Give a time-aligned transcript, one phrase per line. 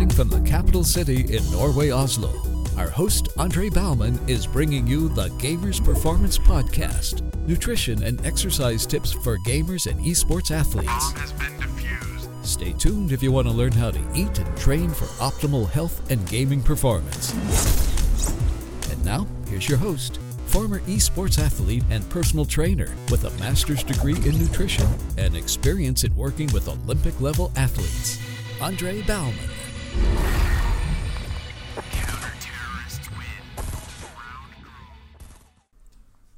[0.00, 2.32] Broadcasting from the capital city in Norway, Oslo,
[2.78, 9.12] our host, Andre Bauman, is bringing you the Gamers Performance Podcast nutrition and exercise tips
[9.12, 11.12] for gamers and esports athletes.
[12.42, 16.10] Stay tuned if you want to learn how to eat and train for optimal health
[16.10, 17.34] and gaming performance.
[18.90, 24.16] And now, here's your host, former esports athlete and personal trainer with a master's degree
[24.16, 24.86] in nutrition
[25.18, 28.18] and experience in working with Olympic level athletes,
[28.62, 29.59] Andre Bauman.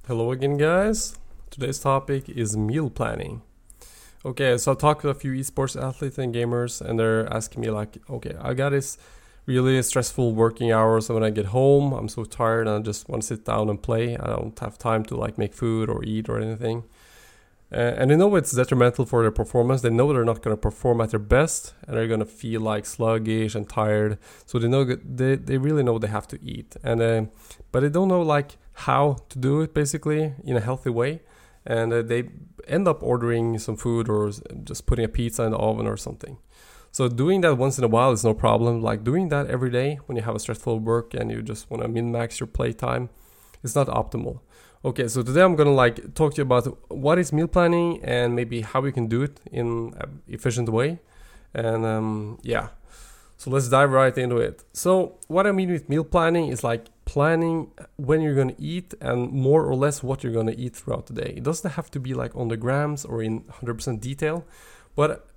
[0.06, 1.16] Hello again, guys.
[1.51, 3.43] Today's topic is meal planning.
[4.24, 7.70] Okay, so I talked to a few esports athletes and gamers, and they're asking me,
[7.70, 8.98] like, okay, I got this
[9.46, 11.09] really stressful working hours.
[11.09, 13.69] and when I get home, I'm so tired and I just want to sit down
[13.69, 14.16] and play.
[14.16, 16.84] I don't have time to like make food or eat or anything.
[17.73, 19.80] Uh, and they know it's detrimental for their performance.
[19.80, 22.60] They know they're not going to perform at their best and they're going to feel
[22.60, 24.18] like sluggish and tired.
[24.45, 26.76] So they know they, they really know they have to eat.
[26.84, 27.24] And uh,
[27.70, 31.23] but they don't know like how to do it basically in a healthy way.
[31.65, 32.28] And uh, they
[32.68, 34.30] end up ordering some food or
[34.65, 36.37] just putting a pizza in the oven or something.
[36.90, 38.82] So doing that once in a while is no problem.
[38.82, 41.82] Like doing that every day when you have a stressful work and you just want
[41.82, 43.09] to min max your playtime,
[43.65, 44.40] it's not optimal.
[44.85, 48.35] Okay, so today I'm gonna like talk to you about what is meal planning and
[48.35, 50.99] maybe how we can do it in an efficient way.
[51.55, 52.71] And um, yeah,
[53.37, 54.65] so let's dive right into it.
[54.73, 59.30] So what I mean with meal planning is like planning when you're gonna eat and
[59.30, 61.35] more or less what you're gonna eat throughout the day.
[61.37, 64.44] It doesn't have to be like on the grams or in 100% detail,
[64.97, 65.28] but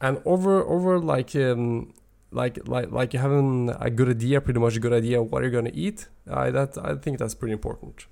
[0.00, 1.92] and over over like um,
[2.30, 5.50] like like like you having a good idea, pretty much a good idea what you're
[5.50, 6.08] gonna eat.
[6.30, 8.06] I that I think that's pretty important.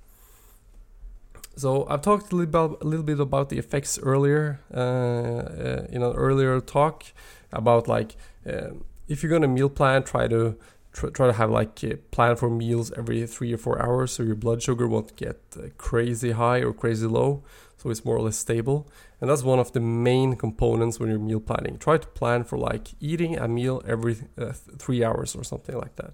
[1.57, 6.03] So I've talked a little, a little bit about the effects earlier uh, uh, in
[6.03, 7.05] an earlier talk
[7.53, 10.57] about like um, if you're gonna meal plan, try to
[10.91, 14.23] try, try to have like a plan for meals every three or four hours so
[14.23, 17.43] your blood sugar won't get uh, crazy high or crazy low
[17.77, 18.87] so it's more or less stable.
[19.21, 21.77] And that's one of the main components when you're meal planning.
[21.77, 25.95] Try to plan for like eating a meal every uh, three hours or something like
[25.95, 26.13] that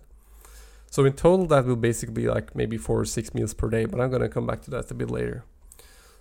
[0.91, 3.85] so in total that will basically be like maybe four or six meals per day
[3.85, 5.45] but i'm going to come back to that a bit later.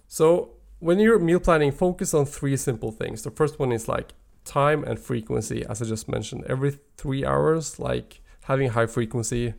[0.07, 3.23] So when you're meal planning focus on three simple things.
[3.23, 4.13] The first one is like
[4.45, 6.45] time and frequency as i just mentioned.
[6.49, 9.55] Every three hours like having high frequency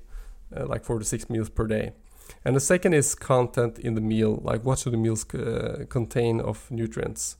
[0.55, 1.91] uh, like four to six meals per day
[2.43, 6.41] and the second is content in the meal, like what should the meals uh, contain
[6.41, 7.37] of nutrients.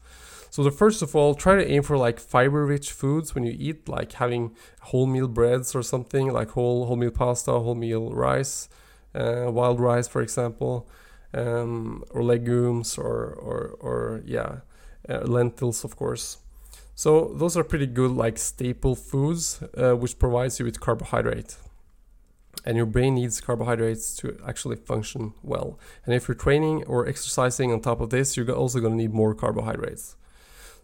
[0.50, 3.88] So the first of all, try to aim for like fiber-rich foods when you eat,
[3.88, 4.54] like having
[4.88, 8.68] wholemeal breads or something, like whole wholemeal pasta, wholemeal rice,
[9.16, 10.90] uh, wild rice, for example,
[11.34, 14.58] um, or legumes, or or or yeah,
[15.10, 16.40] uh, lentils, of course.
[16.96, 21.56] So those are pretty good, like staple foods, uh, which provides you with carbohydrate
[22.66, 25.80] and your brain needs carbohydrates to actually function well.
[26.06, 29.14] And if you're training or exercising on top of this, you're also going to need
[29.14, 30.16] more carbohydrates.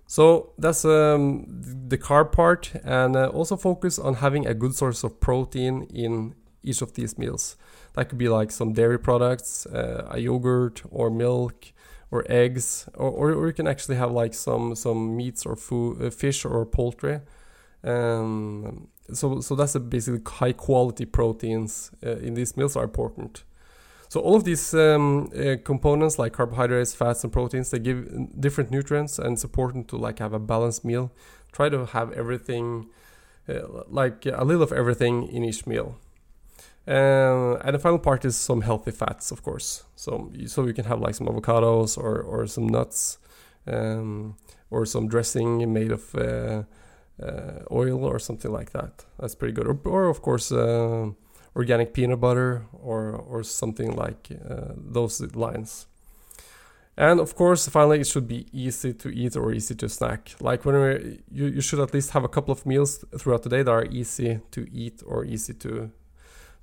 [0.08, 1.46] So that's um,
[1.90, 6.34] the carb part, and uh, also focus on having a good source of protein in
[6.64, 7.58] each of these meals.
[7.94, 11.74] That could be like some dairy products, uh, a yogurt or milk
[12.10, 16.10] or eggs, or, or, or, you can actually have like some some meats or uh,
[16.10, 17.20] fish or poultry.
[17.84, 23.44] Um, so so that's basically high quality proteins uh, in these meals are important.
[24.10, 28.08] So all of these um, uh, components like carbohydrates, fats, and proteins they give
[28.40, 31.12] different nutrients, and it's important to like have a balanced meal.
[31.52, 32.88] Try to have everything,
[33.50, 35.98] uh, like a little of everything in each meal.
[36.88, 39.84] Uh, and the final part is some healthy fats, of course.
[39.96, 43.18] So so you can have like some avocados or or some nuts,
[43.68, 44.38] um,
[44.70, 46.16] or some dressing made of
[47.22, 49.06] uh, oil or something like that.
[49.20, 49.68] That's pretty good.
[49.68, 51.10] Or, or of course, uh,
[51.56, 55.88] organic peanut butter or or something like uh, those lines.
[57.00, 60.36] And of course, finally, it should be easy to eat or easy to snack.
[60.42, 63.62] Like when you, you should at least have a couple of meals throughout the day
[63.62, 65.92] that are easy to eat or easy to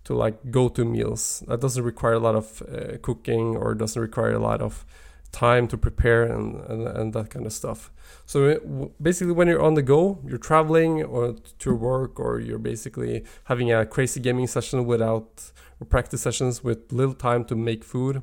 [0.04, 1.42] to like go to meals.
[1.46, 4.84] That doesn't require a lot of uh, cooking or doesn't require a lot of
[5.34, 7.90] time to prepare and, and, and that kind of stuff.
[8.24, 8.38] So
[9.02, 13.72] basically, when you're on the go, you're traveling or to work, or you're basically having
[13.72, 15.28] a crazy gaming session without
[15.80, 18.22] or practice sessions with little time to make food.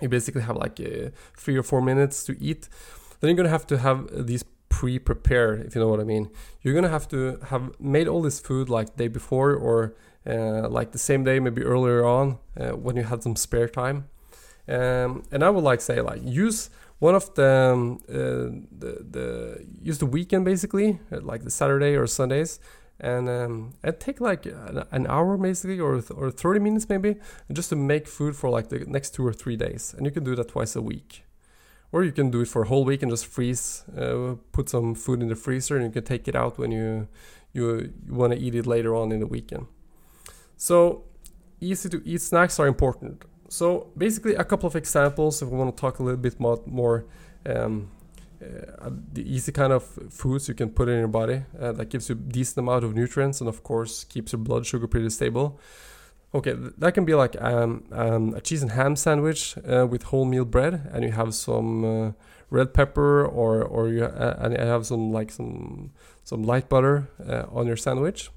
[0.00, 0.80] You basically have like
[1.36, 2.68] three or four minutes to eat.
[3.20, 6.30] Then you're gonna have to have these pre-prepared, if you know what I mean.
[6.62, 9.94] You're gonna have to have made all this food like day before or
[10.26, 14.08] uh, like the same day, maybe earlier on uh, when you had some spare time.
[14.68, 16.70] Um, and I would like say like use
[17.00, 18.14] one of the, um, uh,
[18.78, 22.60] the the use the weekend basically uh, like the Saturday or Sundays
[23.00, 27.16] and um, it take like an hour basically or or 30 minutes maybe
[27.52, 29.94] just to make food for like the next two or three days.
[29.96, 31.24] And you can do that twice a week.
[31.90, 34.94] Or you can do it for a whole week and just freeze uh, put some
[34.94, 37.08] food in the freezer and you can take it out when you
[37.52, 39.66] you, you want to eat it later on in the weekend.
[40.56, 41.04] So
[41.60, 45.76] easy to eat snacks are important so basically a couple of examples if we want
[45.76, 47.04] to talk a little bit more, more
[47.44, 47.90] um,
[48.42, 52.08] uh, the easy kind of foods you can put in your body uh, that gives
[52.08, 55.60] you decent amount of nutrients and of course keeps your blood sugar pretty stable.
[56.34, 60.06] Okay th- that can be like um, um, a cheese and ham sandwich uh, with
[60.06, 62.12] wholemeal bread and you have some uh,
[62.48, 65.90] red pepper or or you uh, and have some like some
[66.24, 68.30] some light butter uh, on your sandwich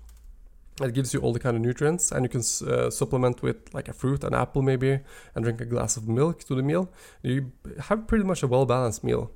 [0.81, 3.88] it gives you all the kind of nutrients and you can uh, supplement with like
[3.88, 5.00] a fruit an apple maybe
[5.33, 6.92] and drink a glass of milk to the meal.
[7.22, 7.51] You
[7.88, 9.31] have pretty much a well balanced meal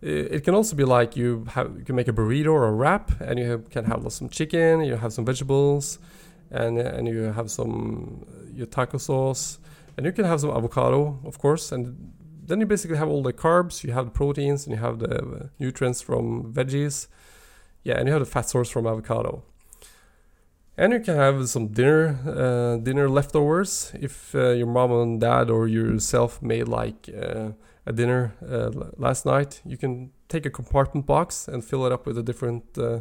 [0.00, 3.20] it can also be like you have you can make a burrito or a wrap
[3.20, 5.98] and you can have some chicken you have some vegetables
[6.50, 9.58] and and you have some uh, your taco sauce
[9.96, 12.12] and you can have some avocado of course and
[12.44, 15.18] then you basically have all the carbs you have the proteins and you have the
[15.18, 17.08] uh, nutrients from veggies.
[17.82, 19.42] Yeah and you have the fat source from avocado
[20.78, 25.50] and you can have some dinner uh, dinner leftovers if uh, your mom and dad
[25.50, 27.50] or yourself made like uh,
[27.88, 32.06] a dinner uh, last night, you can take a compartment box and fill it up
[32.06, 33.00] with the different uh,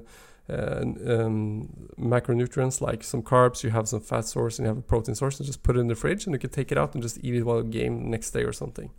[0.49, 0.81] uh,
[1.13, 1.67] um,
[1.99, 5.37] macronutrients like some carbs, you have some fat source, and you have a protein source,
[5.39, 7.17] and just put it in the fridge, and you can take it out and just
[7.21, 8.89] eat it while game next day or something.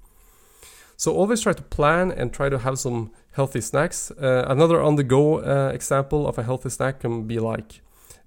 [0.99, 4.13] So always try to plan and try to have some healthy snacks.
[4.19, 7.81] Another on-the-go uh, example of a healthy snack can be like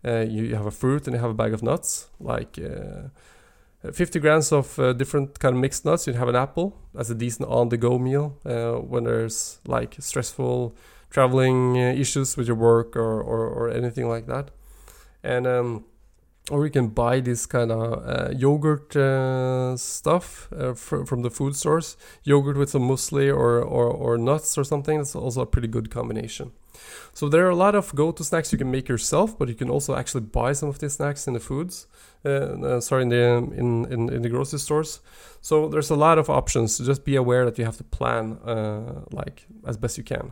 [0.05, 2.57] uh, you have a fruit and you have a bag of nuts, like
[3.89, 6.05] 50 grams of uh, different kind of mixed nuts.
[6.05, 10.75] You have an apple as a decent on-the-go meal uh, when there's like stressful
[11.09, 14.51] traveling uh, issues with your work or, or, or anything like that.
[15.23, 15.85] And um,
[16.49, 21.29] or you can buy this kind of uh, yogurt uh, stuff uh, fr- from the
[21.29, 21.97] food stores.
[22.23, 24.97] Yogurt with some muesli or, or, or nuts or something.
[24.97, 26.51] That's also a pretty good combination.
[27.13, 29.69] So there are a lot of go-to snacks you can make yourself, but you can
[29.69, 31.87] also actually buy some of these snacks in the foods.
[32.25, 33.15] Uh, uh, sorry, in the
[33.57, 34.99] in, in, in the grocery stores.
[35.41, 36.75] So there's a lot of options.
[36.75, 40.31] So just be aware that you have to plan uh, like as best you can.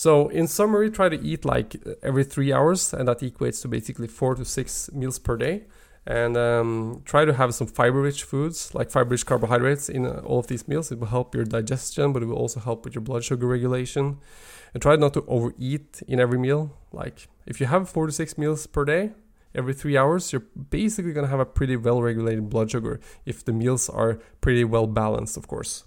[0.00, 4.08] So in summary, try to eat like every three hours, and that equates to basically
[4.08, 5.64] four to six meals per day.
[6.06, 10.66] And um, try to have some fiber-rich foods, like fiber-rich carbohydrates, in all of these
[10.66, 10.90] meals.
[10.90, 14.16] It will help your digestion, but it will also help with your blood sugar regulation
[14.72, 16.78] and try not to overeat in every meal.
[16.92, 19.10] Like if you have four to six meals per day,
[19.54, 23.52] every three hours, you're basically gonna have a pretty well regulated blood sugar if the
[23.52, 25.84] meals are pretty well balanced, of course.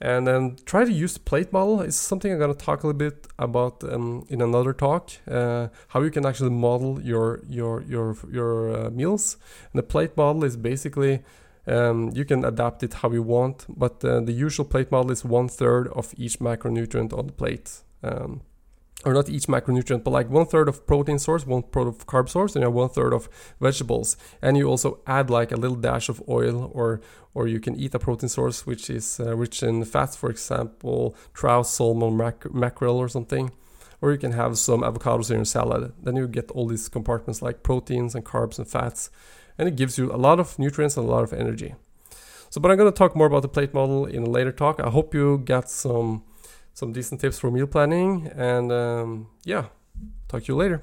[0.00, 1.82] And then try to use the plate model.
[1.82, 5.10] It's something I'm gonna talk a little bit about um, in another talk.
[5.30, 9.36] Uh, how you can actually model your your your your uh, meals.
[9.72, 11.22] And the plate model is basically
[11.66, 15.24] um, you can adapt it how you want, but uh, the usual plate model is
[15.24, 17.82] one third of each macronutrient on the plate.
[18.02, 18.40] Um,
[19.04, 22.28] or not each macronutrient, but like one third of protein source, one third of carb
[22.28, 23.28] source, and one third of
[23.60, 24.16] vegetables.
[24.42, 27.00] And you also add like a little dash of oil, or
[27.32, 31.14] or you can eat a protein source which is uh, rich in fats, for example,
[31.32, 33.52] trout, salmon, mac- mackerel, or something.
[34.02, 35.92] Or you can have some avocados in your salad.
[36.02, 39.10] Then you get all these compartments like proteins and carbs and fats
[39.60, 41.74] and it gives you a lot of nutrients and a lot of energy.
[42.48, 44.80] So, but I'm going to talk more about the plate model in a later talk.
[44.80, 46.22] I hope you got some
[46.80, 49.66] some decent tips for meal planning, and um, yeah,
[50.28, 50.82] talk to you later.